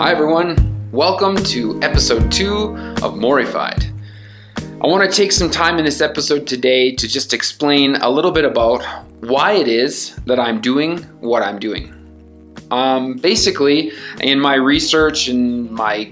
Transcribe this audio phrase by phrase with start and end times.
[0.00, 0.56] Hi, everyone.
[0.92, 3.84] Welcome to episode two of Morified.
[4.56, 8.30] I want to take some time in this episode today to just explain a little
[8.30, 8.82] bit about
[9.20, 11.92] why it is that I'm doing what I'm doing.
[12.70, 13.92] Um, basically,
[14.22, 16.10] in my research and my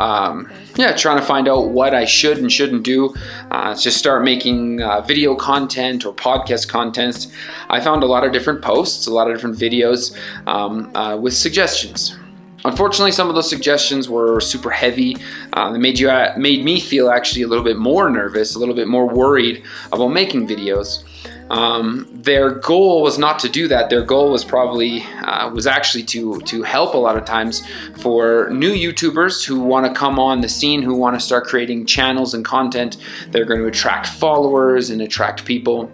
[0.00, 3.14] um, yeah, trying to find out what I should and shouldn't do
[3.52, 7.28] uh, to start making uh, video content or podcast content.
[7.70, 10.12] I found a lot of different posts, a lot of different videos
[10.48, 12.16] um, uh, with suggestions.
[12.64, 15.16] Unfortunately, some of those suggestions were super heavy.
[15.52, 18.58] Uh, they made you uh, made me feel actually a little bit more nervous, a
[18.58, 21.04] little bit more worried about making videos.
[21.50, 23.88] Um, their goal was not to do that.
[23.88, 27.62] Their goal was probably uh, was actually to to help a lot of times
[28.00, 31.86] for new YouTubers who want to come on the scene, who want to start creating
[31.86, 32.98] channels and content.
[33.30, 35.90] They're going to attract followers and attract people.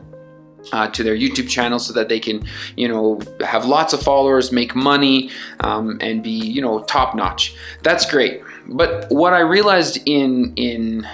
[0.73, 2.43] Uh, to their YouTube channel so that they can,
[2.77, 7.55] you know, have lots of followers, make money, um, and be, you know, top notch.
[7.83, 8.43] That's great.
[8.67, 11.07] But what I realized in in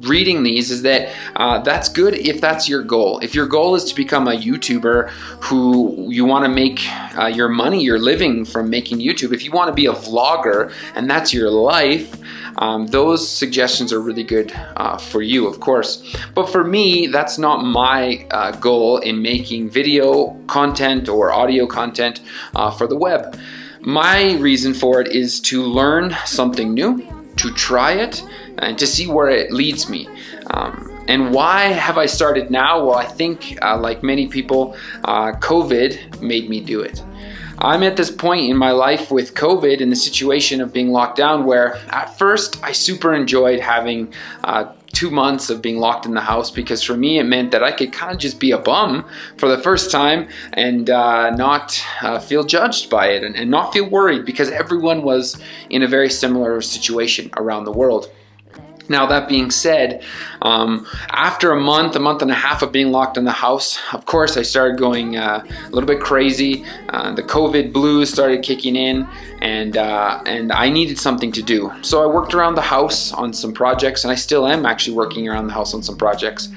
[0.00, 3.18] reading these is that uh, that's good if that's your goal.
[3.20, 6.80] If your goal is to become a YouTuber who you want to make
[7.18, 10.72] uh, your money, your living from making YouTube, if you want to be a vlogger
[10.94, 12.16] and that's your life,
[12.58, 16.16] um, those suggestions are really good uh, for you, of course.
[16.34, 22.20] But for me, that's not my uh, goal in making video content or audio content
[22.54, 23.38] uh, for the web.
[23.80, 28.22] My reason for it is to learn something new, to try it,
[28.58, 30.08] and to see where it leads me.
[30.50, 32.84] Um, and why have I started now?
[32.84, 37.02] Well, I think, uh, like many people, uh, COVID made me do it.
[37.58, 41.16] I'm at this point in my life with COVID in the situation of being locked
[41.16, 44.12] down where at first I super enjoyed having
[44.44, 47.62] uh, two months of being locked in the house because for me it meant that
[47.62, 49.04] I could kind of just be a bum
[49.36, 53.74] for the first time and uh, not uh, feel judged by it and, and not
[53.74, 58.10] feel worried because everyone was in a very similar situation around the world.
[58.88, 60.02] Now, that being said,
[60.42, 63.78] um, after a month, a month and a half of being locked in the house,
[63.92, 66.64] of course, I started going uh, a little bit crazy.
[66.90, 69.08] Uh, the COVID blues started kicking in,
[69.40, 71.72] and uh, and I needed something to do.
[71.82, 75.28] So I worked around the house on some projects, and I still am actually working
[75.28, 76.48] around the house on some projects.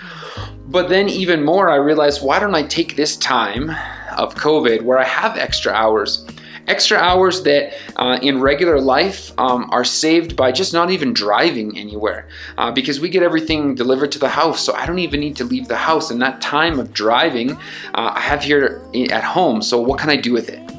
[0.68, 3.72] But then, even more, I realized why don't I take this time
[4.18, 6.26] of COVID where I have extra hours?
[6.70, 11.78] Extra hours that uh, in regular life um, are saved by just not even driving
[11.78, 14.62] anywhere uh, because we get everything delivered to the house.
[14.64, 16.12] So I don't even need to leave the house.
[16.12, 18.82] And that time of driving uh, I have here
[19.12, 19.62] at home.
[19.62, 20.70] So what can I do with it?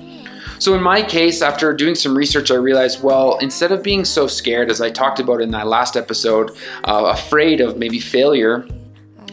[0.61, 4.27] So, in my case, after doing some research, I realized well, instead of being so
[4.27, 6.51] scared, as I talked about in that last episode,
[6.85, 8.69] uh, afraid of maybe failure,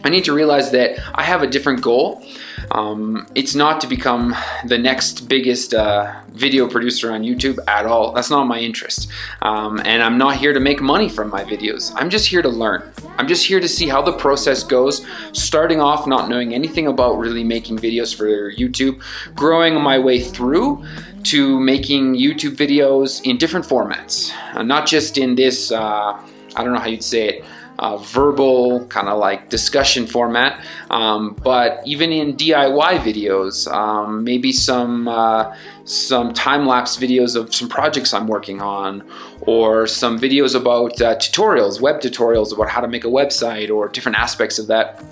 [0.04, 2.24] I need to realize that I have a different goal.
[2.70, 4.34] Um, it's not to become
[4.66, 8.12] the next biggest uh, video producer on YouTube at all.
[8.12, 9.08] That's not my interest.
[9.42, 11.92] Um, and I'm not here to make money from my videos.
[11.96, 12.82] I'm just here to learn.
[13.16, 17.18] I'm just here to see how the process goes, starting off not knowing anything about
[17.18, 19.02] really making videos for YouTube,
[19.34, 20.84] growing my way through
[21.24, 26.18] to making YouTube videos in different formats, uh, not just in this, uh,
[26.56, 27.44] I don't know how you'd say it
[27.78, 34.52] uh, verbal kind of like discussion format, um, but even in DIY videos, um, maybe
[34.52, 39.08] some uh, some time lapse videos of some projects I'm working on,
[39.42, 43.88] or some videos about uh, tutorials, web tutorials about how to make a website or
[43.88, 45.02] different aspects of that.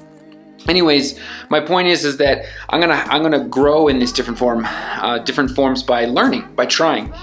[0.69, 1.19] Anyways
[1.49, 5.19] my point is is that i'm gonna i'm gonna grow in these different form uh,
[5.19, 7.15] different forms by learning by trying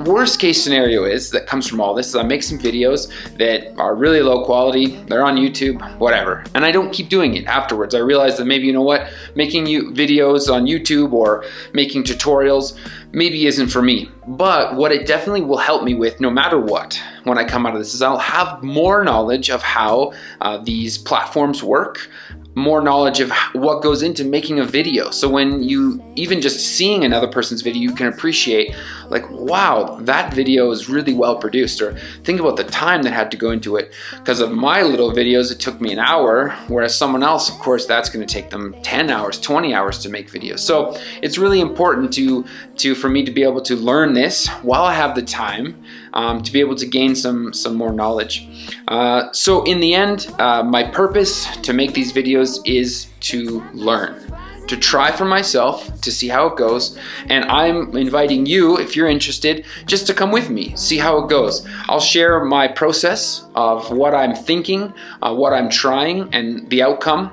[0.00, 3.74] worst case scenario is that comes from all this is I make some videos that
[3.78, 7.94] are really low quality, they're on YouTube, whatever, and I don't keep doing it afterwards.
[7.94, 12.78] I realize that maybe, you know what, making you videos on YouTube or making tutorials
[13.12, 14.10] maybe isn't for me.
[14.26, 17.74] But what it definitely will help me with, no matter what, when I come out
[17.74, 22.08] of this, is I'll have more knowledge of how uh, these platforms work,
[22.56, 25.10] more knowledge of what goes into making a video.
[25.10, 28.74] So when you even just seeing another person's video, you can appreciate
[29.10, 31.82] like, wow, that video is really well produced.
[31.82, 33.92] Or think about the time that had to go into it.
[34.12, 37.84] Because of my little videos, it took me an hour, whereas someone else, of course,
[37.84, 40.60] that's going to take them 10 hours, 20 hours to make videos.
[40.60, 44.84] So it's really important to, to for me to be able to learn this while
[44.84, 45.82] I have the time
[46.12, 48.46] um, to be able to gain some, some more knowledge.
[48.88, 54.26] Uh, so in the end, uh, my purpose to make these videos is to learn
[54.68, 56.98] to try for myself to see how it goes.
[57.28, 61.28] And I'm inviting you, if you're interested, just to come with me, see how it
[61.28, 61.66] goes.
[61.88, 64.92] I'll share my process of what I'm thinking,
[65.22, 67.32] uh, what I'm trying, and the outcome.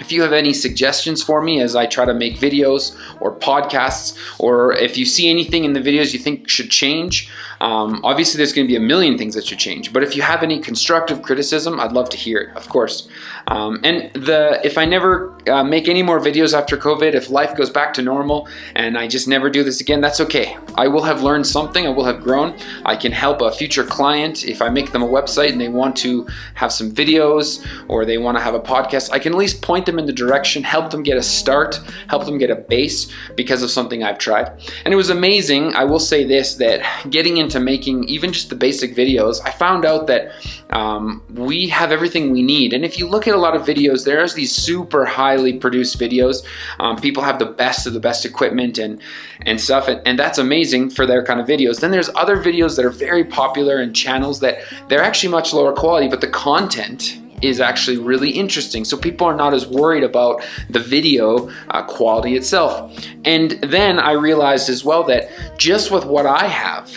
[0.00, 4.16] If you have any suggestions for me as I try to make videos or podcasts,
[4.38, 8.52] or if you see anything in the videos you think should change, um, obviously there's
[8.52, 9.92] going to be a million things that should change.
[9.92, 13.08] But if you have any constructive criticism, I'd love to hear it, of course.
[13.48, 17.56] Um, and the if I never uh, make any more videos after COVID, if life
[17.56, 20.56] goes back to normal and I just never do this again, that's okay.
[20.74, 21.86] I will have learned something.
[21.86, 22.58] I will have grown.
[22.84, 25.96] I can help a future client if I make them a website and they want
[25.96, 29.12] to have some videos or they want to have a podcast.
[29.12, 32.38] I can at least them in the direction, help them get a start, help them
[32.38, 34.50] get a base because of something I've tried.
[34.84, 35.74] And it was amazing.
[35.74, 39.84] I will say this that getting into making even just the basic videos, I found
[39.84, 40.32] out that
[40.70, 42.72] um, we have everything we need.
[42.72, 46.44] And if you look at a lot of videos, there's these super highly produced videos.
[46.80, 49.00] Um, people have the best of the best equipment and
[49.44, 51.80] and stuff, and, and that's amazing for their kind of videos.
[51.80, 55.72] Then there's other videos that are very popular and channels that they're actually much lower
[55.72, 58.84] quality, but the content is actually really interesting.
[58.84, 62.98] So people are not as worried about the video uh, quality itself.
[63.24, 66.90] And then I realized as well that just with what I have,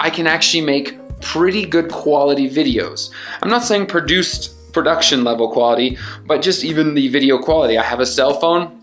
[0.00, 3.10] I can actually make pretty good quality videos.
[3.42, 7.78] I'm not saying produced production level quality, but just even the video quality.
[7.78, 8.77] I have a cell phone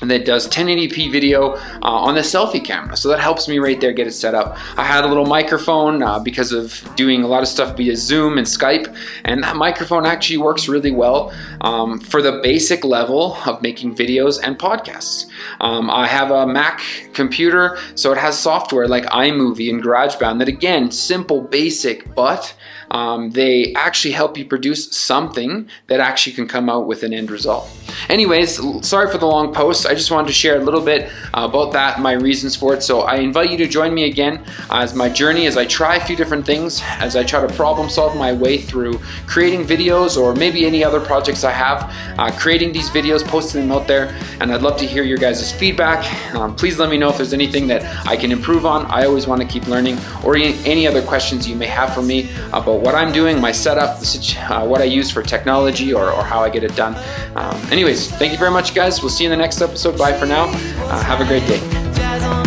[0.00, 2.96] that does 1080p video uh, on the selfie camera.
[2.96, 4.56] So that helps me right there get it set up.
[4.76, 8.36] I had a little microphone uh, because of doing a lot of stuff via Zoom
[8.38, 8.94] and Skype,
[9.24, 14.40] and that microphone actually works really well um, for the basic level of making videos
[14.42, 15.26] and podcasts.
[15.60, 16.82] Um, I have a Mac
[17.12, 22.54] computer, so it has software like iMovie and GarageBand that again, simple, basic, but
[22.94, 27.28] um, they actually help you produce something that actually can come out with an end
[27.28, 27.68] result.
[28.08, 29.84] Anyways, sorry for the long post.
[29.84, 32.82] I just wanted to share a little bit uh, about that, my reasons for it.
[32.84, 36.04] So I invite you to join me again as my journey as I try a
[36.04, 40.34] few different things, as I try to problem solve my way through creating videos or
[40.34, 44.52] maybe any other projects I have, uh, creating these videos, posting them out there, and
[44.52, 46.04] I'd love to hear your guys' feedback.
[46.34, 48.86] Um, please let me know if there's anything that I can improve on.
[48.86, 52.30] I always want to keep learning or any other questions you may have for me
[52.52, 54.02] about what I'm doing, my setup,
[54.50, 56.94] uh, what I use for technology or, or, how I get it done.
[57.34, 59.00] Um, anyways, thank you very much, guys.
[59.00, 59.96] We'll see you in the next episode.
[59.96, 60.44] Bye for now.
[60.44, 62.43] Uh, have a great day.